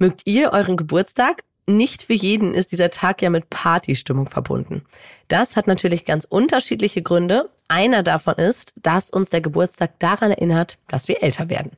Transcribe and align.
Mögt 0.00 0.22
ihr 0.24 0.54
euren 0.54 0.78
Geburtstag? 0.78 1.44
Nicht 1.66 2.04
für 2.04 2.14
jeden 2.14 2.54
ist 2.54 2.72
dieser 2.72 2.90
Tag 2.90 3.20
ja 3.20 3.28
mit 3.28 3.50
Partystimmung 3.50 4.30
verbunden. 4.30 4.80
Das 5.28 5.56
hat 5.56 5.66
natürlich 5.66 6.06
ganz 6.06 6.24
unterschiedliche 6.24 7.02
Gründe. 7.02 7.50
Einer 7.68 8.02
davon 8.02 8.36
ist, 8.36 8.72
dass 8.80 9.10
uns 9.10 9.28
der 9.28 9.42
Geburtstag 9.42 9.98
daran 9.98 10.30
erinnert, 10.30 10.78
dass 10.88 11.06
wir 11.06 11.22
älter 11.22 11.50
werden. 11.50 11.72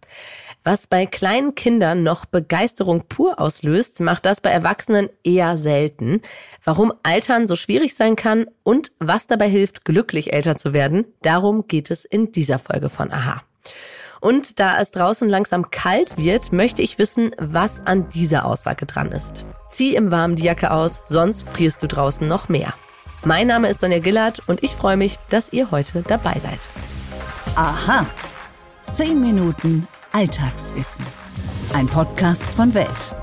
Was 0.63 0.87
bei 0.87 1.05
kleinen 1.05 1.57
Kindern 1.57 2.05
noch 2.05 2.25
Begeisterung 2.25 3.09
pur 3.09 3.41
auslöst, 3.41 3.99
macht 3.99 4.25
das 4.25 4.41
bei 4.41 4.51
Erwachsenen 4.51 5.09
eher 5.25 5.57
selten. 5.57 6.23
Warum 6.63 6.93
Altern 7.03 7.49
so 7.49 7.57
schwierig 7.57 7.97
sein 7.97 8.15
kann 8.15 8.47
und 8.63 8.93
was 9.01 9.27
dabei 9.27 9.49
hilft, 9.49 9.85
glücklich 9.85 10.33
älter 10.33 10.57
zu 10.57 10.73
werden, 10.73 11.07
darum 11.23 11.67
geht 11.67 11.91
es 11.91 12.05
in 12.05 12.31
dieser 12.31 12.61
Folge 12.61 12.89
von 12.89 13.11
Aha. 13.11 13.43
Und 14.23 14.61
da 14.61 14.79
es 14.79 14.93
draußen 14.93 15.29
langsam 15.29 15.73
kalt 15.73 16.17
wird, 16.17 16.53
möchte 16.53 16.81
ich 16.81 16.97
wissen, 16.97 17.35
was 17.39 17.85
an 17.85 18.09
dieser 18.09 18.45
Aussage 18.45 18.87
dran 18.87 19.11
ist. 19.11 19.45
Zieh 19.69 19.97
im 19.97 20.13
Warmen 20.13 20.37
die 20.37 20.45
Jacke 20.45 20.71
aus, 20.71 21.03
sonst 21.09 21.49
frierst 21.49 21.83
du 21.83 21.89
draußen 21.89 22.29
noch 22.29 22.49
mehr. 22.49 22.73
Mein 23.25 23.49
Name 23.49 23.69
ist 23.69 23.81
Sonja 23.81 23.99
Gillard 23.99 24.41
und 24.47 24.63
ich 24.63 24.71
freue 24.71 24.97
mich, 24.97 25.19
dass 25.29 25.53
ihr 25.53 25.73
heute 25.73 26.05
dabei 26.07 26.39
seid. 26.39 26.61
Aha. 27.57 28.07
Zehn 28.97 29.21
Minuten 29.21 29.89
Alltagswissen. 30.13 31.05
Ein 31.73 31.89
Podcast 31.89 32.45
von 32.45 32.75
Welt. 32.75 33.22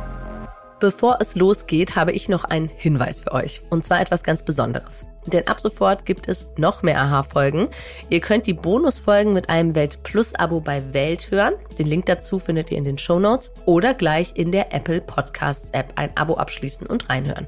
Bevor 0.79 1.17
es 1.19 1.35
losgeht, 1.35 1.97
habe 1.97 2.13
ich 2.13 2.29
noch 2.29 2.45
einen 2.45 2.69
Hinweis 2.69 3.19
für 3.19 3.33
euch. 3.33 3.63
Und 3.69 3.83
zwar 3.83 3.99
etwas 3.99 4.23
ganz 4.23 4.43
Besonderes. 4.43 5.07
Denn 5.25 5.45
ab 5.47 5.59
sofort 5.59 6.05
gibt 6.05 6.29
es 6.29 6.47
noch 6.55 6.83
mehr 6.83 7.01
Aha-Folgen. 7.01 7.67
Ihr 8.09 8.21
könnt 8.21 8.47
die 8.47 8.53
Bonusfolgen 8.53 9.33
mit 9.33 9.49
einem 9.49 9.75
Welt 9.75 10.03
Plus-Abo 10.03 10.61
bei 10.61 10.93
Welt 10.93 11.31
hören. 11.31 11.55
Den 11.77 11.87
Link 11.87 12.05
dazu 12.05 12.39
findet 12.39 12.71
ihr 12.71 12.77
in 12.77 12.85
den 12.85 12.97
Show 12.97 13.19
Notes 13.19 13.51
oder 13.65 13.93
gleich 13.93 14.31
in 14.35 14.53
der 14.53 14.73
Apple 14.73 15.01
Podcasts 15.01 15.71
App 15.71 15.91
ein 15.95 16.15
Abo 16.15 16.35
abschließen 16.35 16.87
und 16.87 17.09
reinhören. 17.09 17.47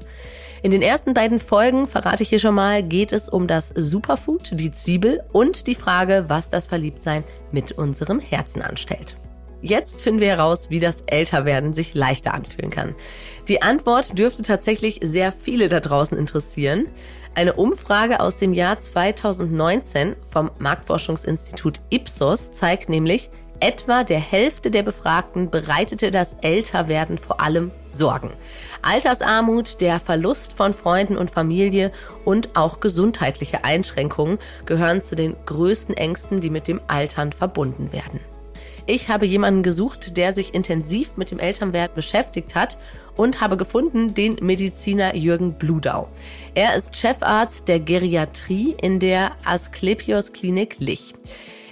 In 0.62 0.70
den 0.70 0.82
ersten 0.82 1.14
beiden 1.14 1.40
Folgen, 1.40 1.88
verrate 1.88 2.22
ich 2.22 2.28
hier 2.28 2.38
schon 2.38 2.54
mal, 2.54 2.82
geht 2.82 3.12
es 3.12 3.30
um 3.30 3.46
das 3.46 3.70
Superfood, 3.74 4.50
die 4.52 4.72
Zwiebel 4.72 5.24
und 5.32 5.66
die 5.66 5.74
Frage, 5.74 6.26
was 6.28 6.50
das 6.50 6.66
Verliebtsein 6.66 7.24
mit 7.50 7.72
unserem 7.72 8.20
Herzen 8.20 8.60
anstellt. 8.60 9.16
Jetzt 9.62 10.00
finden 10.00 10.20
wir 10.20 10.28
heraus, 10.28 10.70
wie 10.70 10.80
das 10.80 11.04
Älterwerden 11.06 11.72
sich 11.72 11.94
leichter 11.94 12.34
anfühlen 12.34 12.70
kann. 12.70 12.96
Die 13.46 13.62
Antwort 13.62 14.18
dürfte 14.18 14.42
tatsächlich 14.42 14.98
sehr 15.02 15.32
viele 15.32 15.68
da 15.68 15.78
draußen 15.78 16.18
interessieren. 16.18 16.88
Eine 17.34 17.54
Umfrage 17.54 18.20
aus 18.20 18.36
dem 18.36 18.52
Jahr 18.52 18.80
2019 18.80 20.16
vom 20.20 20.50
Marktforschungsinstitut 20.58 21.80
Ipsos 21.90 22.50
zeigt 22.50 22.88
nämlich, 22.88 23.30
etwa 23.60 24.02
der 24.02 24.18
Hälfte 24.18 24.72
der 24.72 24.82
Befragten 24.82 25.48
bereitete 25.48 26.10
das 26.10 26.34
Älterwerden 26.42 27.16
vor 27.16 27.40
allem 27.40 27.70
Sorgen. 27.92 28.32
Altersarmut, 28.82 29.80
der 29.80 30.00
Verlust 30.00 30.52
von 30.52 30.74
Freunden 30.74 31.16
und 31.16 31.30
Familie 31.30 31.92
und 32.24 32.56
auch 32.56 32.80
gesundheitliche 32.80 33.62
Einschränkungen 33.62 34.38
gehören 34.66 35.02
zu 35.02 35.14
den 35.14 35.36
größten 35.46 35.96
Ängsten, 35.96 36.40
die 36.40 36.50
mit 36.50 36.66
dem 36.66 36.80
Altern 36.88 37.30
verbunden 37.30 37.92
werden. 37.92 38.18
Ich 38.86 39.08
habe 39.08 39.26
jemanden 39.26 39.62
gesucht, 39.62 40.16
der 40.16 40.32
sich 40.32 40.54
intensiv 40.54 41.16
mit 41.16 41.30
dem 41.30 41.38
Elternwert 41.38 41.94
beschäftigt 41.94 42.56
hat 42.56 42.78
und 43.16 43.40
habe 43.40 43.56
gefunden 43.56 44.14
den 44.14 44.36
Mediziner 44.40 45.14
Jürgen 45.14 45.54
Bludau. 45.54 46.08
Er 46.54 46.74
ist 46.74 46.96
Chefarzt 46.96 47.68
der 47.68 47.78
Geriatrie 47.78 48.74
in 48.82 48.98
der 48.98 49.32
Asklepios 49.44 50.32
Klinik 50.32 50.76
Lich. 50.80 51.14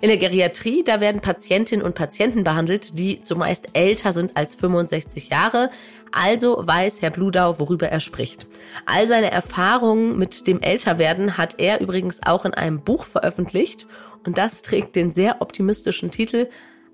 In 0.01 0.09
der 0.09 0.19
Geriatrie, 0.19 0.85
da 0.85 1.01
werden 1.01 1.21
Patientinnen 1.21 1.85
und 1.85 1.95
Patienten 1.95 2.45
behandelt, 2.45 2.97
die 2.99 3.23
zumeist 3.23 3.69
älter 3.75 4.13
sind 4.13 4.37
als 4.37 4.55
65 4.55 5.29
Jahre. 5.31 5.71
Also 6.13 6.63
weiß 6.65 7.03
Herr 7.03 7.11
Bludau, 7.11 7.59
worüber 7.59 7.89
er 7.89 8.01
spricht. 8.01 8.47
All 8.87 9.09
seine 9.09 9.31
Erfahrungen 9.31 10.17
mit 10.17 10.47
dem 10.47 10.61
Älterwerden 10.61 11.37
hat 11.37 11.57
er 11.59 11.81
übrigens 11.81 12.21
auch 12.25 12.45
in 12.45 12.55
einem 12.55 12.81
Buch 12.81 13.05
veröffentlicht. 13.05 13.87
Und 14.25 14.39
das 14.39 14.63
trägt 14.63 14.97
den 14.97 15.11
sehr 15.11 15.43
optimistischen 15.43 16.11
Titel 16.11 16.49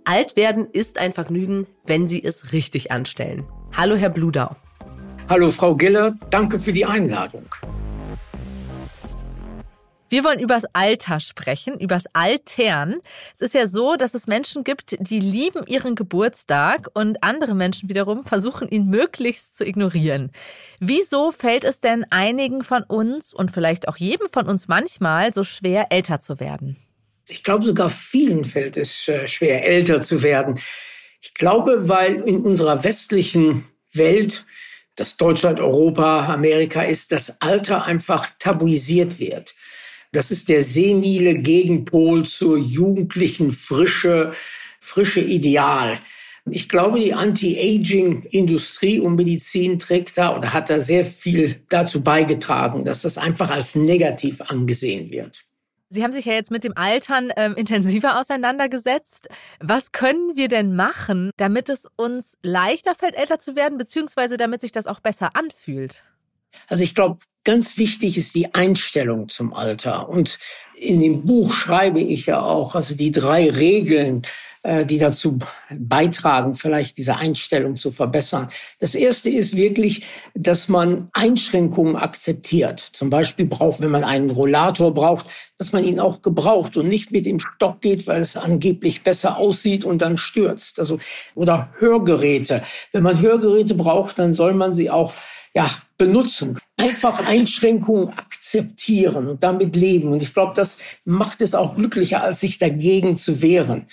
Alt 0.08 0.36
werden 0.36 0.68
ist 0.70 0.98
ein 0.98 1.12
Vergnügen, 1.12 1.66
wenn 1.84 2.06
Sie 2.06 2.22
es 2.22 2.52
richtig 2.52 2.92
anstellen. 2.92 3.44
Hallo, 3.76 3.96
Herr 3.96 4.10
Bludau. 4.10 4.54
Hallo, 5.28 5.50
Frau 5.50 5.74
Giller. 5.74 6.14
Danke 6.30 6.60
für 6.60 6.72
die 6.72 6.86
Einladung. 6.86 7.44
Wir 10.08 10.22
wollen 10.22 10.38
übers 10.38 10.64
Alter 10.72 11.18
sprechen, 11.18 11.80
übers 11.80 12.04
Altern. 12.12 13.00
Es 13.34 13.40
ist 13.40 13.54
ja 13.54 13.66
so, 13.66 13.96
dass 13.96 14.14
es 14.14 14.28
Menschen 14.28 14.62
gibt, 14.62 14.96
die 15.00 15.18
lieben 15.18 15.66
ihren 15.66 15.96
Geburtstag 15.96 16.88
und 16.94 17.24
andere 17.24 17.56
Menschen 17.56 17.88
wiederum 17.88 18.22
versuchen, 18.22 18.68
ihn 18.68 18.86
möglichst 18.86 19.58
zu 19.58 19.66
ignorieren. 19.66 20.30
Wieso 20.78 21.32
fällt 21.32 21.64
es 21.64 21.80
denn 21.80 22.06
einigen 22.10 22.62
von 22.62 22.84
uns 22.84 23.34
und 23.34 23.50
vielleicht 23.50 23.88
auch 23.88 23.96
jedem 23.96 24.28
von 24.28 24.46
uns 24.46 24.68
manchmal 24.68 25.34
so 25.34 25.42
schwer, 25.42 25.90
älter 25.90 26.20
zu 26.20 26.38
werden? 26.38 26.76
Ich 27.28 27.42
glaube, 27.42 27.64
sogar 27.64 27.90
vielen 27.90 28.44
fällt 28.44 28.76
es 28.76 29.08
äh, 29.08 29.26
schwer, 29.26 29.66
älter 29.66 30.00
zu 30.00 30.22
werden. 30.22 30.60
Ich 31.20 31.34
glaube, 31.34 31.88
weil 31.88 32.20
in 32.20 32.42
unserer 32.42 32.84
westlichen 32.84 33.64
Welt, 33.92 34.46
das 34.94 35.16
Deutschland, 35.16 35.58
Europa, 35.58 36.26
Amerika 36.32 36.82
ist, 36.82 37.10
das 37.10 37.40
Alter 37.40 37.84
einfach 37.84 38.30
tabuisiert 38.38 39.18
wird. 39.18 39.54
Das 40.12 40.30
ist 40.30 40.48
der 40.48 40.62
senile 40.62 41.34
Gegenpol 41.34 42.24
zur 42.26 42.58
jugendlichen 42.58 43.50
Frische, 43.50 44.30
frische 44.80 45.20
Ideal. 45.20 46.00
Ich 46.48 46.68
glaube, 46.68 47.00
die 47.00 47.12
Anti-Aging-Industrie 47.12 49.00
und 49.00 49.16
Medizin 49.16 49.80
trägt 49.80 50.16
da 50.16 50.36
oder 50.36 50.52
hat 50.52 50.70
da 50.70 50.78
sehr 50.78 51.04
viel 51.04 51.60
dazu 51.68 52.02
beigetragen, 52.02 52.84
dass 52.84 53.02
das 53.02 53.18
einfach 53.18 53.50
als 53.50 53.74
negativ 53.74 54.40
angesehen 54.42 55.10
wird. 55.10 55.45
Sie 55.88 56.02
haben 56.02 56.12
sich 56.12 56.24
ja 56.24 56.32
jetzt 56.32 56.50
mit 56.50 56.64
dem 56.64 56.76
Altern 56.76 57.32
ähm, 57.36 57.54
intensiver 57.54 58.18
auseinandergesetzt. 58.20 59.28
Was 59.60 59.92
können 59.92 60.36
wir 60.36 60.48
denn 60.48 60.74
machen, 60.74 61.30
damit 61.36 61.68
es 61.68 61.86
uns 61.96 62.36
leichter 62.42 62.94
fällt, 62.94 63.14
älter 63.14 63.38
zu 63.38 63.54
werden, 63.56 63.78
beziehungsweise 63.78 64.36
damit 64.36 64.60
sich 64.60 64.72
das 64.72 64.86
auch 64.86 65.00
besser 65.00 65.30
anfühlt? 65.34 66.02
Also 66.68 66.82
ich 66.82 66.94
glaube, 66.94 67.18
ganz 67.46 67.78
wichtig 67.78 68.18
ist 68.18 68.34
die 68.34 68.52
Einstellung 68.54 69.28
zum 69.28 69.54
Alter. 69.54 70.08
Und 70.08 70.38
in 70.74 71.00
dem 71.00 71.24
Buch 71.24 71.54
schreibe 71.54 72.00
ich 72.00 72.26
ja 72.26 72.42
auch, 72.42 72.74
also 72.74 72.94
die 72.94 73.12
drei 73.12 73.48
Regeln, 73.48 74.22
äh, 74.64 74.84
die 74.84 74.98
dazu 74.98 75.38
beitragen, 75.70 76.56
vielleicht 76.56 76.98
diese 76.98 77.16
Einstellung 77.16 77.76
zu 77.76 77.92
verbessern. 77.92 78.48
Das 78.80 78.96
erste 78.96 79.30
ist 79.30 79.56
wirklich, 79.56 80.04
dass 80.34 80.68
man 80.68 81.08
Einschränkungen 81.12 81.94
akzeptiert. 81.94 82.80
Zum 82.80 83.10
Beispiel 83.10 83.46
braucht, 83.46 83.80
wenn 83.80 83.92
man 83.92 84.02
einen 84.02 84.30
Rollator 84.30 84.92
braucht, 84.92 85.26
dass 85.56 85.72
man 85.72 85.84
ihn 85.84 86.00
auch 86.00 86.22
gebraucht 86.22 86.76
und 86.76 86.88
nicht 86.88 87.12
mit 87.12 87.26
dem 87.26 87.38
Stock 87.38 87.80
geht, 87.80 88.08
weil 88.08 88.20
es 88.20 88.36
angeblich 88.36 89.04
besser 89.04 89.36
aussieht 89.38 89.84
und 89.84 90.02
dann 90.02 90.18
stürzt. 90.18 90.80
Also, 90.80 90.98
oder 91.36 91.72
Hörgeräte. 91.78 92.62
Wenn 92.90 93.04
man 93.04 93.20
Hörgeräte 93.20 93.74
braucht, 93.74 94.18
dann 94.18 94.32
soll 94.32 94.52
man 94.52 94.74
sie 94.74 94.90
auch 94.90 95.12
ja, 95.56 95.70
benutzen. 95.96 96.58
Einfach 96.76 97.26
Einschränkungen 97.26 98.10
akzeptieren 98.10 99.26
und 99.26 99.42
damit 99.42 99.74
leben. 99.74 100.12
Und 100.12 100.20
ich 100.20 100.34
glaube, 100.34 100.52
das 100.54 100.76
macht 101.06 101.40
es 101.40 101.54
auch 101.54 101.76
glücklicher, 101.76 102.22
als 102.22 102.40
sich 102.40 102.58
dagegen 102.58 103.16
zu 103.16 103.40
wehren. 103.40 103.86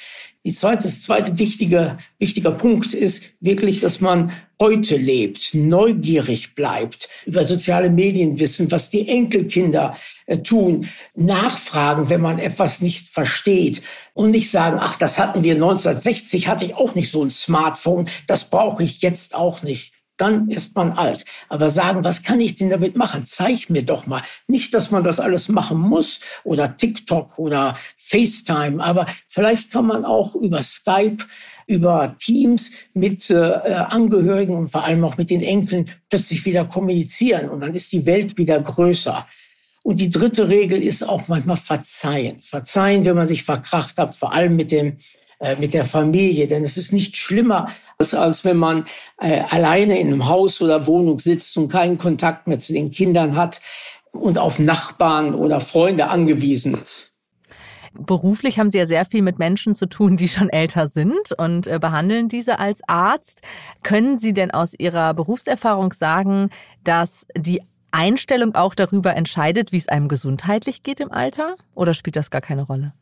Die 0.43 0.51
zweite, 0.51 0.83
das 0.83 1.03
zweite 1.03 1.39
wichtige, 1.39 1.97
wichtiger 2.19 2.51
Punkt 2.51 2.93
ist 2.93 3.23
wirklich, 3.39 3.79
dass 3.79 4.01
man 4.01 4.33
heute 4.61 4.97
lebt, 4.97 5.53
neugierig 5.53 6.53
bleibt, 6.53 7.07
über 7.25 7.45
soziale 7.45 7.89
Medien 7.89 8.41
wissen, 8.41 8.69
was 8.69 8.89
die 8.89 9.07
Enkelkinder 9.07 9.95
äh, 10.25 10.39
tun, 10.39 10.89
nachfragen, 11.15 12.09
wenn 12.09 12.19
man 12.19 12.39
etwas 12.39 12.81
nicht 12.81 13.07
versteht 13.07 13.81
und 14.13 14.31
nicht 14.31 14.51
sagen, 14.51 14.79
ach, 14.81 14.97
das 14.97 15.17
hatten 15.17 15.45
wir 15.45 15.53
1960, 15.53 16.49
hatte 16.49 16.65
ich 16.65 16.75
auch 16.75 16.93
nicht 16.93 17.09
so 17.09 17.23
ein 17.23 17.31
Smartphone, 17.31 18.09
das 18.27 18.49
brauche 18.49 18.83
ich 18.83 19.01
jetzt 19.01 19.33
auch 19.33 19.63
nicht 19.63 19.93
dann 20.23 20.49
ist 20.49 20.73
man 20.73 20.93
alt. 20.93 21.25
Aber 21.49 21.69
sagen, 21.69 22.05
was 22.05 22.23
kann 22.23 22.39
ich 22.39 22.55
denn 22.55 22.69
damit 22.69 22.95
machen? 22.95 23.25
Zeig 23.25 23.69
mir 23.69 23.83
doch 23.83 24.07
mal. 24.07 24.21
Nicht, 24.47 24.73
dass 24.73 24.89
man 24.89 25.03
das 25.03 25.19
alles 25.19 25.49
machen 25.49 25.77
muss 25.77 26.21
oder 26.45 26.77
TikTok 26.77 27.37
oder 27.37 27.75
FaceTime, 27.97 28.81
aber 28.81 29.05
vielleicht 29.27 29.69
kann 29.69 29.85
man 29.85 30.05
auch 30.05 30.33
über 30.35 30.63
Skype, 30.63 31.25
über 31.67 32.15
Teams 32.19 32.71
mit 32.93 33.29
äh, 33.29 33.35
Angehörigen 33.35 34.55
und 34.55 34.69
vor 34.69 34.85
allem 34.85 35.03
auch 35.03 35.17
mit 35.17 35.29
den 35.29 35.41
Enkeln 35.41 35.89
plötzlich 36.09 36.45
wieder 36.45 36.63
kommunizieren 36.63 37.49
und 37.49 37.59
dann 37.59 37.75
ist 37.75 37.91
die 37.91 38.05
Welt 38.05 38.37
wieder 38.37 38.61
größer. 38.61 39.27
Und 39.83 39.99
die 39.99 40.09
dritte 40.09 40.47
Regel 40.47 40.81
ist 40.81 41.03
auch 41.07 41.27
manchmal 41.27 41.57
verzeihen. 41.57 42.41
Verzeihen, 42.41 43.03
wenn 43.03 43.17
man 43.17 43.27
sich 43.27 43.43
verkracht 43.43 43.97
hat, 43.97 44.15
vor 44.15 44.31
allem 44.31 44.55
mit 44.55 44.71
dem 44.71 44.99
äh, 45.43 45.55
mit 45.57 45.73
der 45.73 45.85
Familie. 45.85 46.47
Denn 46.47 46.63
es 46.63 46.77
ist 46.77 46.93
nicht 46.93 47.17
schlimmer, 47.17 47.67
als, 47.97 48.13
als 48.13 48.45
wenn 48.45 48.57
man 48.57 48.85
äh, 49.19 49.41
alleine 49.49 49.99
in 49.99 50.07
einem 50.07 50.27
Haus 50.27 50.61
oder 50.61 50.87
Wohnung 50.87 51.19
sitzt 51.19 51.57
und 51.57 51.67
keinen 51.67 51.97
Kontakt 51.97 52.47
mehr 52.47 52.59
zu 52.59 52.73
den 52.73 52.91
Kindern 52.91 53.35
hat 53.35 53.61
und 54.11 54.37
auf 54.37 54.59
Nachbarn 54.59 55.35
oder 55.35 55.59
Freunde 55.59 56.07
angewiesen 56.07 56.77
ist. 56.81 57.11
Beruflich 57.93 58.57
haben 58.57 58.71
Sie 58.71 58.79
ja 58.79 58.87
sehr 58.87 59.05
viel 59.05 59.21
mit 59.21 59.37
Menschen 59.37 59.75
zu 59.75 59.85
tun, 59.85 60.17
die 60.17 60.27
schon 60.27 60.49
älter 60.49 60.87
sind 60.87 61.31
und 61.37 61.67
äh, 61.67 61.77
behandeln 61.79 62.27
diese 62.27 62.57
als 62.57 62.81
Arzt. 62.87 63.41
Können 63.83 64.17
Sie 64.17 64.33
denn 64.33 64.49
aus 64.49 64.73
Ihrer 64.77 65.13
Berufserfahrung 65.13 65.93
sagen, 65.93 66.49
dass 66.83 67.27
die 67.37 67.61
Einstellung 67.91 68.55
auch 68.55 68.73
darüber 68.73 69.15
entscheidet, 69.15 69.71
wie 69.71 69.77
es 69.77 69.87
einem 69.87 70.07
gesundheitlich 70.07 70.81
geht 70.81 70.99
im 70.99 71.11
Alter? 71.11 71.55
Oder 71.75 71.93
spielt 71.93 72.15
das 72.15 72.31
gar 72.31 72.41
keine 72.41 72.63
Rolle? 72.63 72.93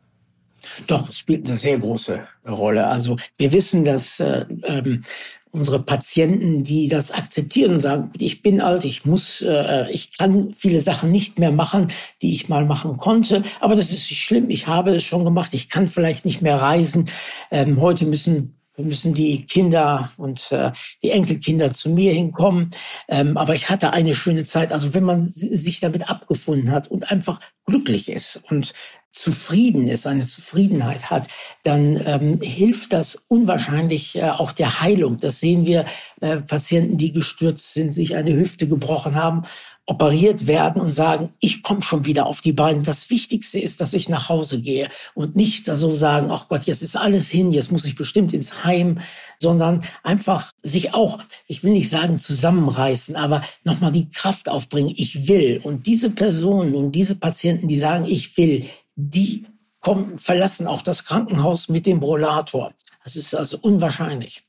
Doch, 0.87 1.09
es 1.09 1.17
spielt 1.17 1.49
eine 1.49 1.57
sehr 1.57 1.79
große 1.79 2.21
Rolle. 2.47 2.87
Also 2.87 3.17
wir 3.37 3.51
wissen, 3.51 3.83
dass 3.83 4.19
äh, 4.19 4.45
ähm, 4.63 5.03
unsere 5.51 5.83
Patienten, 5.83 6.63
die 6.63 6.87
das 6.87 7.11
akzeptieren 7.11 7.73
und 7.73 7.79
sagen, 7.79 8.11
ich 8.17 8.41
bin 8.41 8.61
alt, 8.61 8.85
ich 8.85 9.05
muss, 9.05 9.41
äh, 9.41 9.89
ich 9.91 10.17
kann 10.17 10.53
viele 10.53 10.79
Sachen 10.79 11.11
nicht 11.11 11.39
mehr 11.39 11.51
machen, 11.51 11.87
die 12.21 12.33
ich 12.33 12.47
mal 12.47 12.65
machen 12.65 12.97
konnte, 12.97 13.43
aber 13.59 13.75
das 13.75 13.91
ist 13.91 14.09
nicht 14.09 14.23
schlimm, 14.23 14.49
ich 14.49 14.67
habe 14.67 14.95
es 14.95 15.03
schon 15.03 15.25
gemacht, 15.25 15.53
ich 15.53 15.69
kann 15.69 15.87
vielleicht 15.87 16.25
nicht 16.25 16.41
mehr 16.41 16.61
reisen. 16.61 17.09
Ähm, 17.51 17.81
heute 17.81 18.05
müssen 18.05 18.60
müssen 18.77 19.13
die 19.13 19.45
Kinder 19.45 20.11
und 20.17 20.51
äh, 20.51 20.71
die 21.03 21.11
Enkelkinder 21.11 21.73
zu 21.73 21.89
mir 21.89 22.13
hinkommen. 22.13 22.71
Ähm, 23.07 23.37
aber 23.37 23.55
ich 23.55 23.69
hatte 23.69 23.93
eine 23.93 24.15
schöne 24.15 24.45
Zeit. 24.45 24.71
Also 24.71 24.93
wenn 24.93 25.03
man 25.03 25.23
sich 25.23 25.79
damit 25.79 26.09
abgefunden 26.09 26.71
hat 26.71 26.89
und 26.89 27.11
einfach 27.11 27.39
glücklich 27.65 28.09
ist 28.09 28.41
und 28.49 28.73
zufrieden 29.11 29.87
ist, 29.87 30.07
eine 30.07 30.25
Zufriedenheit 30.25 31.09
hat, 31.09 31.27
dann 31.63 32.01
ähm, 32.05 32.39
hilft 32.41 32.93
das 32.93 33.21
unwahrscheinlich 33.27 34.17
äh, 34.17 34.29
auch 34.29 34.53
der 34.53 34.81
Heilung. 34.81 35.17
Das 35.17 35.41
sehen 35.41 35.65
wir 35.65 35.85
äh, 36.21 36.37
Patienten, 36.37 36.97
die 36.97 37.11
gestürzt 37.11 37.73
sind, 37.73 37.93
sich 37.93 38.15
eine 38.15 38.33
Hüfte 38.33 38.69
gebrochen 38.69 39.15
haben, 39.15 39.43
operiert 39.91 40.47
werden 40.47 40.81
und 40.81 40.91
sagen, 40.91 41.33
ich 41.41 41.63
komme 41.63 41.81
schon 41.81 42.05
wieder 42.05 42.25
auf 42.25 42.39
die 42.39 42.53
Beine. 42.53 42.81
Das 42.81 43.09
Wichtigste 43.09 43.59
ist, 43.59 43.81
dass 43.81 43.93
ich 43.93 44.07
nach 44.07 44.29
Hause 44.29 44.61
gehe 44.61 44.87
und 45.15 45.35
nicht 45.35 45.65
so 45.65 45.93
sagen, 45.93 46.31
ach 46.31 46.47
Gott, 46.47 46.63
jetzt 46.63 46.81
ist 46.81 46.95
alles 46.95 47.29
hin, 47.29 47.51
jetzt 47.51 47.73
muss 47.73 47.83
ich 47.83 47.97
bestimmt 47.97 48.33
ins 48.33 48.63
Heim, 48.63 48.99
sondern 49.39 49.83
einfach 50.01 50.53
sich 50.63 50.93
auch, 50.93 51.19
ich 51.45 51.61
will 51.63 51.73
nicht 51.73 51.89
sagen 51.89 52.17
zusammenreißen, 52.19 53.17
aber 53.17 53.41
nochmal 53.65 53.91
die 53.91 54.07
Kraft 54.07 54.47
aufbringen, 54.47 54.93
ich 54.95 55.27
will. 55.27 55.59
Und 55.61 55.87
diese 55.87 56.09
Personen 56.09 56.73
und 56.73 56.93
diese 56.93 57.15
Patienten, 57.15 57.67
die 57.67 57.77
sagen, 57.77 58.05
ich 58.05 58.37
will, 58.37 58.65
die 58.95 59.45
kommen, 59.81 60.17
verlassen 60.17 60.67
auch 60.67 60.83
das 60.83 61.03
Krankenhaus 61.03 61.67
mit 61.67 61.85
dem 61.85 61.99
Rollator. 61.99 62.73
Das 63.03 63.17
ist 63.17 63.35
also 63.35 63.57
unwahrscheinlich. 63.61 64.43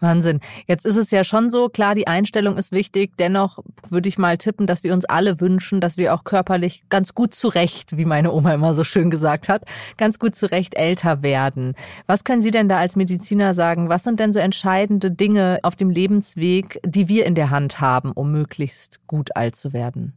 Wahnsinn. 0.00 0.40
Jetzt 0.66 0.84
ist 0.84 0.96
es 0.96 1.10
ja 1.10 1.24
schon 1.24 1.50
so, 1.50 1.68
klar, 1.68 1.94
die 1.94 2.06
Einstellung 2.06 2.56
ist 2.56 2.72
wichtig. 2.72 3.16
Dennoch 3.18 3.58
würde 3.88 4.08
ich 4.08 4.18
mal 4.18 4.36
tippen, 4.36 4.66
dass 4.66 4.82
wir 4.82 4.92
uns 4.92 5.04
alle 5.04 5.40
wünschen, 5.40 5.80
dass 5.80 5.96
wir 5.96 6.14
auch 6.14 6.24
körperlich 6.24 6.84
ganz 6.88 7.14
gut 7.14 7.34
zurecht, 7.34 7.96
wie 7.96 8.04
meine 8.04 8.32
Oma 8.32 8.54
immer 8.54 8.74
so 8.74 8.84
schön 8.84 9.10
gesagt 9.10 9.48
hat, 9.48 9.62
ganz 9.96 10.18
gut 10.18 10.34
zurecht 10.34 10.74
älter 10.76 11.22
werden. 11.22 11.74
Was 12.06 12.24
können 12.24 12.42
Sie 12.42 12.50
denn 12.50 12.68
da 12.68 12.78
als 12.78 12.96
Mediziner 12.96 13.54
sagen? 13.54 13.88
Was 13.88 14.04
sind 14.04 14.20
denn 14.20 14.32
so 14.32 14.40
entscheidende 14.40 15.10
Dinge 15.10 15.58
auf 15.62 15.76
dem 15.76 15.90
Lebensweg, 15.90 16.80
die 16.84 17.08
wir 17.08 17.24
in 17.24 17.34
der 17.34 17.50
Hand 17.50 17.80
haben, 17.80 18.12
um 18.12 18.30
möglichst 18.30 19.06
gut 19.06 19.36
alt 19.36 19.56
zu 19.56 19.72
werden? 19.72 20.12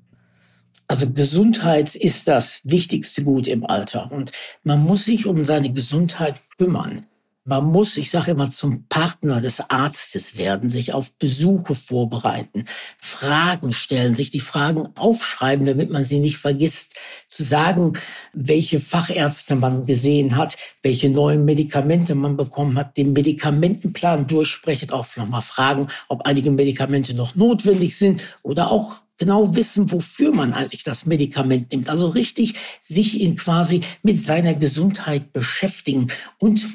Also 0.89 1.11
Gesundheit 1.11 1.95
ist 1.95 2.29
das 2.29 2.61
wichtigste 2.63 3.23
Gut 3.23 3.47
im 3.47 3.65
Alter 3.65 4.09
und 4.11 4.31
man 4.63 4.83
muss 4.83 5.03
sich 5.03 5.25
um 5.25 5.43
seine 5.43 5.71
Gesundheit 5.71 6.35
kümmern. 6.57 7.05
Man 7.49 7.63
muss, 7.63 7.95
ich 7.95 8.11
sage 8.11 8.31
immer, 8.31 8.51
zum 8.51 8.87
Partner 8.89 9.39
des 9.39 9.61
Arztes 9.69 10.37
werden, 10.37 10.67
sich 10.67 10.93
auf 10.93 11.13
Besuche 11.13 11.75
vorbereiten, 11.75 12.65
Fragen 12.97 13.71
stellen, 13.71 14.15
sich 14.15 14.31
die 14.31 14.41
Fragen 14.41 14.89
aufschreiben, 14.97 15.65
damit 15.65 15.89
man 15.89 16.03
sie 16.03 16.19
nicht 16.19 16.39
vergisst, 16.39 16.95
zu 17.29 17.43
sagen, 17.43 17.93
welche 18.33 18.81
Fachärzte 18.81 19.55
man 19.55 19.85
gesehen 19.85 20.35
hat, 20.35 20.57
welche 20.83 21.09
neuen 21.09 21.45
Medikamente 21.45 22.15
man 22.15 22.35
bekommen 22.35 22.77
hat, 22.77 22.97
den 22.97 23.13
Medikamentenplan 23.13 24.27
durchsprechen, 24.27 24.89
auch 24.89 25.07
nochmal 25.15 25.41
fragen, 25.41 25.87
ob 26.09 26.23
einige 26.23 26.51
Medikamente 26.51 27.13
noch 27.13 27.35
notwendig 27.35 27.97
sind 27.97 28.23
oder 28.43 28.71
auch 28.71 28.97
genau 29.17 29.55
wissen, 29.55 29.89
wofür 29.93 30.33
man 30.33 30.51
eigentlich 30.51 30.83
das 30.83 31.05
Medikament 31.05 31.71
nimmt. 31.71 31.87
Also 31.87 32.09
richtig 32.09 32.55
sich 32.81 33.21
in 33.21 33.37
quasi 33.37 33.83
mit 34.03 34.19
seiner 34.19 34.53
Gesundheit 34.53 35.31
beschäftigen 35.31 36.07
und 36.39 36.67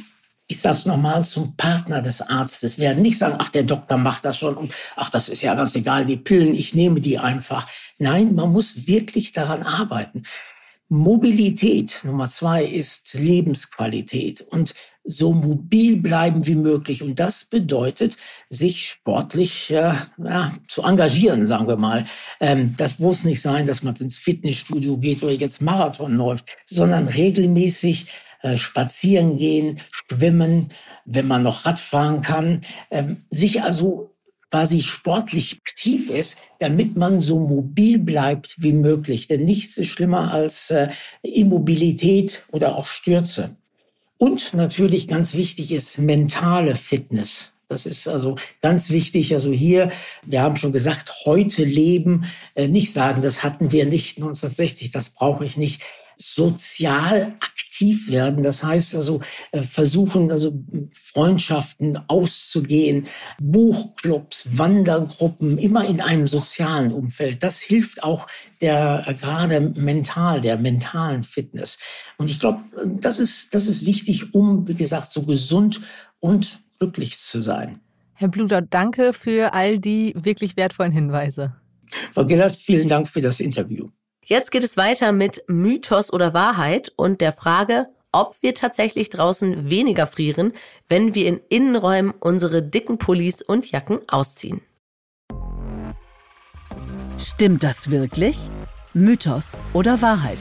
ist 0.53 0.65
das 0.65 0.87
normal 0.87 1.25
zum 1.25 1.57
Partner 1.57 2.03
des 2.03 2.21
Arztes 2.21 2.79
werden. 2.79 3.03
Nicht 3.03 3.19
sagen, 3.19 3.37
ach, 3.39 3.49
der 3.49 3.65
Doktor 3.65 3.97
macht 3.97 4.25
das 4.25 4.39
schon 4.39 4.57
und 4.57 4.75
ach, 4.97 5.11
das 5.11 5.29
ist 5.29 5.43
ja 5.43 5.55
ganz 5.55 5.75
egal, 5.75 6.07
die 6.07 6.17
Pillen, 6.17 6.55
ich 6.55 6.75
nehme 6.75 7.01
die 7.01 7.19
einfach. 7.19 7.67
Nein, 7.99 8.35
man 8.35 8.53
muss 8.53 8.87
wirklich 8.87 9.33
daran 9.33 9.63
arbeiten. 9.63 10.23
Mobilität 10.89 12.03
Nummer 12.05 12.29
zwei 12.29 12.65
ist 12.65 13.15
Lebensqualität 13.15 14.43
und 14.43 14.75
so 15.05 15.33
mobil 15.33 15.97
bleiben 15.97 16.47
wie 16.47 16.55
möglich. 16.55 17.03
Und 17.03 17.19
das 17.19 17.47
bedeutet, 17.47 18.17
sich 18.51 18.89
sportlich 18.89 19.71
äh, 19.71 19.95
ja, 20.19 20.53
zu 20.69 20.83
engagieren, 20.83 21.47
sagen 21.47 21.67
wir 21.67 21.77
mal. 21.77 22.05
Ähm, 22.41 22.75
das 22.77 22.99
muss 22.99 23.25
nicht 23.25 23.41
sein, 23.41 23.67
dass 23.67 23.83
man 23.83 23.97
ins 23.97 24.19
Fitnessstudio 24.19 24.99
geht 24.99 25.23
oder 25.23 25.33
jetzt 25.33 25.63
Marathon 25.63 26.15
läuft, 26.15 26.57
sondern 26.67 27.09
regelmäßig 27.09 28.07
äh, 28.43 28.57
spazieren 28.57 29.39
gehen, 29.39 29.81
schwimmen, 29.91 30.71
wenn 31.05 31.27
man 31.27 31.43
noch 31.43 31.65
Radfahren 31.65 32.23
kann, 32.23 32.63
ähm, 32.91 33.25
sich 33.31 33.63
also 33.63 34.13
quasi 34.51 34.83
sportlich 34.83 35.61
aktiv 35.67 36.11
ist, 36.11 36.39
damit 36.59 36.97
man 36.97 37.21
so 37.21 37.41
mobil 37.41 37.99
bleibt 37.99 38.57
wie 38.59 38.75
möglich. 38.75 39.27
Denn 39.27 39.45
nichts 39.45 39.79
ist 39.79 39.89
schlimmer 39.89 40.31
als 40.31 40.71
äh, 40.71 40.91
Immobilität 41.23 42.45
oder 42.53 42.77
auch 42.77 42.87
Stürze. 42.87 43.57
Und 44.19 44.55
natürlich 44.55 45.09
ganz 45.09 45.35
wichtig 45.35 45.73
ist 45.73 45.99
mentale 45.99 46.77
Fitness. 46.77 47.51
Das 47.69 47.87
ist 47.87 48.07
also 48.07 48.37
ganz 48.61 48.91
wichtig. 48.91 49.33
Also 49.33 49.51
hier, 49.51 49.91
wir 50.27 50.43
haben 50.43 50.57
schon 50.57 50.73
gesagt, 50.73 51.11
heute 51.25 51.65
leben, 51.65 52.27
äh, 52.55 52.69
nicht 52.69 52.93
sagen, 52.93 53.23
das 53.23 53.43
hatten 53.43 53.73
wir 53.73 53.87
nicht 53.87 54.19
1960, 54.19 54.91
das 54.91 55.11
brauche 55.11 55.47
ich 55.47 55.57
nicht 55.57 55.81
sozial 56.23 57.35
aktiv 57.41 58.09
werden. 58.09 58.43
Das 58.43 58.63
heißt 58.63 58.95
also 58.95 59.21
äh, 59.51 59.63
versuchen, 59.63 60.31
also 60.31 60.53
Freundschaften 60.93 61.99
auszugehen, 62.09 63.05
Buchclubs, 63.41 64.49
Wandergruppen, 64.53 65.59
immer 65.59 65.87
in 65.87 66.01
einem 66.01 66.27
sozialen 66.27 66.93
Umfeld. 66.93 67.43
Das 67.43 67.61
hilft 67.61 68.03
auch 68.03 68.27
der 68.61 69.05
äh, 69.07 69.15
gerade 69.15 69.61
mental, 69.61 70.41
der 70.41 70.59
mentalen 70.59 71.25
Fitness. 71.25 71.79
Und 72.19 72.31
ich 72.31 72.41
glaube, 72.41 72.63
das 72.87 73.19
ist, 73.19 73.55
das 73.55 73.67
ist 73.67 73.87
wichtig, 73.87 74.35
um, 74.35 74.69
wie 74.69 74.75
gesagt, 74.75 75.11
so 75.11 75.23
gesund 75.23 75.81
und 76.21 76.61
glücklich 76.79 77.19
zu 77.19 77.43
sein. 77.43 77.81
Herr 78.15 78.29
Bluter, 78.29 78.63
danke 78.63 79.13
für 79.13 79.53
all 79.53 79.79
die 79.79 80.15
wirklich 80.17 80.57
wertvollen 80.57 80.93
Hinweise. 80.93 81.57
Frau 82.13 82.25
Gellert, 82.25 82.57
vielen 82.57 82.89
Dank 82.89 83.09
für 83.09 83.21
das 83.21 83.41
Interview. 83.41 83.89
Jetzt 84.25 84.53
geht 84.53 84.63
es 84.63 84.77
weiter 84.77 85.11
mit 85.11 85.43
Mythos 85.49 86.13
oder 86.13 86.33
Wahrheit 86.33 86.93
und 86.95 87.21
der 87.21 87.33
Frage, 87.33 87.89
ob 88.13 88.37
wir 88.41 88.55
tatsächlich 88.55 89.11
draußen 89.11 89.69
weniger 89.69 90.07
frieren, 90.07 90.53
wenn 90.89 91.17
wir 91.17 91.27
in 91.27 91.41
Innenräumen 91.49 92.15
unsere 92.21 92.63
dicken 92.63 92.99
Pullis 92.99 93.43
und 93.43 93.69
Jacken 93.73 93.99
ausziehen. 94.07 94.61
Stimmt 97.19 97.65
das 97.65 97.91
wirklich? 97.91 98.37
Mythos 98.95 99.61
oder 99.73 100.01
Wahrheit? 100.03 100.39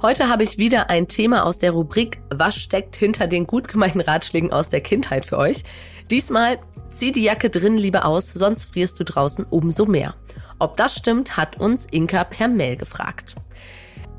Heute 0.00 0.30
habe 0.30 0.44
ich 0.44 0.56
wieder 0.56 0.88
ein 0.88 1.06
Thema 1.06 1.44
aus 1.44 1.58
der 1.58 1.72
Rubrik 1.72 2.22
Was 2.30 2.54
steckt 2.54 2.96
hinter 2.96 3.26
den 3.26 3.46
gut 3.46 3.68
gemeinten 3.68 4.00
Ratschlägen 4.00 4.52
aus 4.54 4.70
der 4.70 4.80
Kindheit 4.80 5.26
für 5.26 5.36
euch. 5.36 5.64
Diesmal 6.10 6.60
zieh 6.90 7.12
die 7.12 7.24
Jacke 7.24 7.50
drin 7.50 7.76
lieber 7.76 8.06
aus, 8.06 8.32
sonst 8.32 8.64
frierst 8.64 8.98
du 8.98 9.04
draußen 9.04 9.44
umso 9.44 9.84
mehr. 9.84 10.14
Ob 10.58 10.76
das 10.76 10.96
stimmt, 10.96 11.36
hat 11.36 11.60
uns 11.60 11.86
Inka 11.90 12.24
per 12.24 12.48
Mail 12.48 12.76
gefragt. 12.76 13.36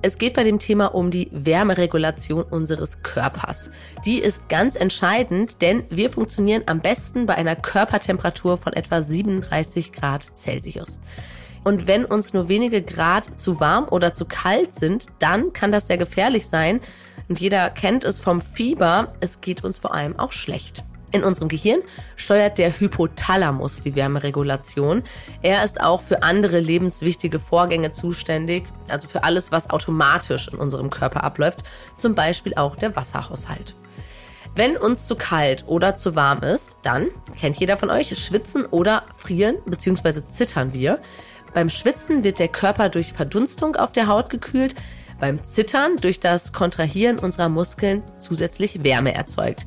Es 0.02 0.18
geht 0.18 0.34
bei 0.34 0.46
dem 0.46 0.60
Thema 0.60 0.96
um 0.96 1.12
die 1.12 1.28
Wärmeregulation 1.32 2.44
unseres 2.44 3.04
Körpers. 3.04 3.70
Die 4.06 4.20
ist 4.20 4.48
ganz 4.48 4.78
entscheidend, 4.78 5.62
denn 5.62 5.84
wir 5.90 6.10
funktionieren 6.10 6.64
am 6.68 6.80
besten 6.80 7.26
bei 7.26 7.36
einer 7.36 7.58
Körpertemperatur 7.58 8.58
von 8.58 8.72
etwa 8.72 9.02
37 9.02 9.92
Grad 9.92 10.24
Celsius. 10.34 11.00
Und 11.66 11.88
wenn 11.88 12.06
uns 12.06 12.34
nur 12.34 12.48
wenige 12.48 12.82
Grad 12.82 13.42
zu 13.42 13.60
warm 13.60 13.90
oder 13.90 14.14
zu 14.14 14.24
kalt 14.24 14.74
sind, 14.74 15.08
dann 15.20 15.52
kann 15.52 15.74
das 15.74 15.88
sehr 15.88 15.98
gefährlich 15.98 16.48
sein. 16.48 16.80
Und 17.28 17.42
jeder 17.42 17.70
kennt 17.70 18.06
es 18.06 18.22
vom 18.22 18.40
Fieber. 18.40 19.14
Es 19.20 19.42
geht 19.42 19.66
uns 19.66 19.80
vor 19.80 19.94
allem 19.94 20.18
auch 20.18 20.32
schlecht. 20.32 20.86
In 21.12 21.24
unserem 21.24 21.48
Gehirn 21.50 21.82
steuert 22.16 22.58
der 22.60 22.80
Hypothalamus 22.80 23.82
die 23.82 23.96
Wärmeregulation. 23.96 25.04
Er 25.42 25.64
ist 25.64 25.82
auch 25.82 26.02
für 26.02 26.22
andere 26.22 26.60
lebenswichtige 26.60 27.40
Vorgänge 27.40 27.92
zuständig, 27.92 28.66
also 28.88 29.08
für 29.08 29.24
alles, 29.24 29.52
was 29.52 29.72
automatisch 29.72 30.50
in 30.50 30.60
unserem 30.60 30.92
Körper 30.92 31.24
abläuft, 31.24 31.64
zum 31.98 32.14
Beispiel 32.14 32.54
auch 32.56 32.76
der 32.76 32.96
Wasserhaushalt. 32.96 33.76
Wenn 34.56 34.78
uns 34.78 35.08
zu 35.08 35.16
kalt 35.16 35.64
oder 35.68 35.98
zu 35.98 36.16
warm 36.16 36.42
ist, 36.42 36.76
dann, 36.84 37.08
kennt 37.40 37.58
jeder 37.58 37.78
von 37.78 37.90
euch, 37.90 38.16
schwitzen 38.18 38.66
oder 38.66 39.04
frieren 39.16 39.56
bzw. 39.66 40.22
zittern 40.30 40.74
wir. 40.74 41.00
Beim 41.54 41.70
Schwitzen 41.70 42.24
wird 42.24 42.40
der 42.40 42.50
Körper 42.50 42.90
durch 42.90 43.14
Verdunstung 43.14 43.76
auf 43.76 43.92
der 43.92 44.08
Haut 44.08 44.30
gekühlt, 44.30 44.76
beim 45.20 45.44
Zittern 45.44 45.98
durch 45.98 46.20
das 46.20 46.54
Kontrahieren 46.54 47.20
unserer 47.20 47.50
Muskeln 47.50 48.04
zusätzlich 48.20 48.84
Wärme 48.84 49.14
erzeugt. 49.14 49.66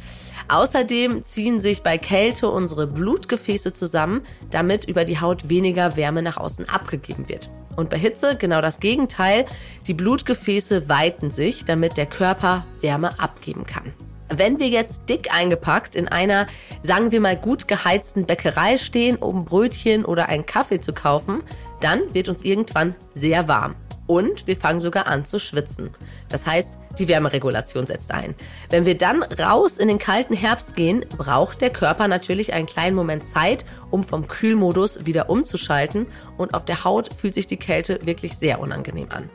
Außerdem 0.52 1.24
ziehen 1.24 1.62
sich 1.62 1.82
bei 1.82 1.96
Kälte 1.96 2.50
unsere 2.50 2.86
Blutgefäße 2.86 3.72
zusammen, 3.72 4.20
damit 4.50 4.84
über 4.84 5.06
die 5.06 5.18
Haut 5.18 5.48
weniger 5.48 5.96
Wärme 5.96 6.20
nach 6.20 6.36
außen 6.36 6.68
abgegeben 6.68 7.26
wird. 7.26 7.48
Und 7.74 7.88
bei 7.88 7.96
Hitze 7.96 8.36
genau 8.36 8.60
das 8.60 8.78
Gegenteil. 8.78 9.46
Die 9.86 9.94
Blutgefäße 9.94 10.90
weiten 10.90 11.30
sich, 11.30 11.64
damit 11.64 11.96
der 11.96 12.04
Körper 12.04 12.66
Wärme 12.82 13.18
abgeben 13.18 13.64
kann. 13.64 13.94
Wenn 14.28 14.58
wir 14.58 14.68
jetzt 14.68 15.08
dick 15.08 15.32
eingepackt 15.32 15.96
in 15.96 16.08
einer, 16.08 16.46
sagen 16.82 17.12
wir 17.12 17.20
mal, 17.22 17.36
gut 17.36 17.66
geheizten 17.66 18.26
Bäckerei 18.26 18.76
stehen, 18.76 19.16
um 19.16 19.46
Brötchen 19.46 20.04
oder 20.04 20.28
einen 20.28 20.44
Kaffee 20.44 20.82
zu 20.82 20.92
kaufen, 20.92 21.42
dann 21.80 22.00
wird 22.12 22.28
uns 22.28 22.42
irgendwann 22.42 22.94
sehr 23.14 23.48
warm. 23.48 23.74
Und 24.12 24.46
wir 24.46 24.58
fangen 24.58 24.78
sogar 24.78 25.06
an 25.06 25.24
zu 25.24 25.38
schwitzen. 25.38 25.88
Das 26.28 26.44
heißt, 26.44 26.76
die 26.98 27.08
Wärmeregulation 27.08 27.86
setzt 27.86 28.12
ein. 28.12 28.34
Wenn 28.68 28.84
wir 28.84 28.98
dann 28.98 29.22
raus 29.22 29.78
in 29.78 29.88
den 29.88 29.98
kalten 29.98 30.34
Herbst 30.34 30.76
gehen, 30.76 31.06
braucht 31.16 31.62
der 31.62 31.70
Körper 31.70 32.08
natürlich 32.08 32.52
einen 32.52 32.66
kleinen 32.66 32.94
Moment 32.94 33.24
Zeit, 33.24 33.64
um 33.90 34.04
vom 34.04 34.28
Kühlmodus 34.28 35.06
wieder 35.06 35.30
umzuschalten 35.30 36.08
und 36.36 36.52
auf 36.52 36.66
der 36.66 36.84
Haut 36.84 37.14
fühlt 37.14 37.32
sich 37.34 37.46
die 37.46 37.56
Kälte 37.56 38.00
wirklich 38.04 38.36
sehr 38.36 38.60
unangenehm 38.60 39.06
an. 39.08 39.30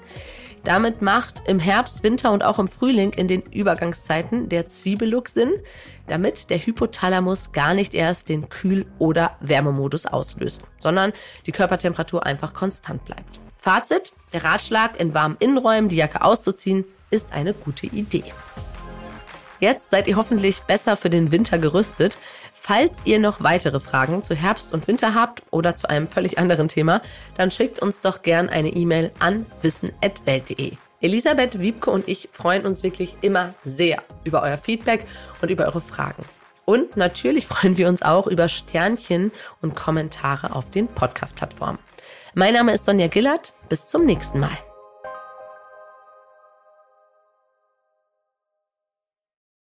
Damit 0.64 1.02
macht 1.02 1.42
im 1.48 1.58
Herbst, 1.58 2.04
Winter 2.04 2.32
und 2.32 2.44
auch 2.44 2.60
im 2.60 2.68
Frühling 2.68 3.14
in 3.14 3.28
den 3.28 3.42
Übergangszeiten 3.42 4.48
der 4.48 4.68
Zwiebellook 4.68 5.28
Sinn, 5.28 5.54
damit 6.06 6.52
der 6.52 6.60
Hypothalamus 6.60 7.52
gar 7.52 7.74
nicht 7.74 7.96
erst 7.96 8.30
den 8.30 8.48
Kühl- 8.48 8.86
oder 9.00 9.38
Wärmemodus 9.40 10.06
auslöst, 10.06 10.62
sondern 10.80 11.14
die 11.48 11.52
Körpertemperatur 11.52 12.24
einfach 12.28 12.54
konstant 12.54 13.04
bleibt. 13.06 13.40
Fazit, 13.58 14.12
der 14.34 14.44
Ratschlag, 14.44 15.00
in 15.00 15.14
warmen 15.14 15.38
Innenräumen 15.40 15.90
die 15.90 15.96
Jacke 15.96 16.22
auszuziehen, 16.22 16.86
ist 17.10 17.34
eine 17.34 17.54
gute 17.54 17.88
Idee. 17.88 18.24
Jetzt 19.60 19.90
seid 19.90 20.08
ihr 20.08 20.18
hoffentlich 20.18 20.62
besser 20.62 20.98
für 20.98 21.10
den 21.10 21.32
Winter 21.32 21.58
gerüstet. 21.58 22.18
Falls 22.54 23.00
ihr 23.06 23.20
noch 23.20 23.42
weitere 23.42 23.80
Fragen 23.80 24.24
zu 24.24 24.36
Herbst 24.36 24.74
und 24.74 24.88
Winter 24.88 25.16
habt 25.16 25.42
oder 25.52 25.76
zu 25.76 25.90
einem 25.90 26.08
völlig 26.08 26.38
anderen 26.38 26.68
Thema, 26.68 27.02
dann 27.36 27.50
schickt 27.50 27.80
uns 27.80 28.02
doch 28.02 28.22
gern 28.22 28.50
eine 28.50 28.70
E-Mail 28.70 29.12
an 29.20 29.46
wissen.welt.de. 29.62 30.74
Elisabeth, 31.00 31.60
Wiebke 31.60 31.92
und 31.92 32.08
ich 32.08 32.30
freuen 32.32 32.66
uns 32.66 32.84
wirklich 32.84 33.16
immer 33.22 33.54
sehr 33.64 34.04
über 34.24 34.42
euer 34.42 34.58
Feedback 34.58 35.06
und 35.42 35.50
über 35.50 35.66
eure 35.66 35.82
Fragen. 35.82 36.24
Und 36.66 36.98
natürlich 36.98 37.48
freuen 37.48 37.78
wir 37.78 37.88
uns 37.88 38.02
auch 38.02 38.28
über 38.28 38.50
Sternchen 38.50 39.32
und 39.62 39.76
Kommentare 39.76 40.54
auf 40.54 40.70
den 40.70 40.88
Podcast-Plattformen. 40.88 41.80
Mein 42.38 42.54
Name 42.54 42.72
ist 42.76 42.86
Sonja 42.86 43.08
Gillert. 43.08 43.52
Bis 43.68 43.88
zum 43.88 44.06
nächsten 44.06 44.40
Mal. 44.40 44.56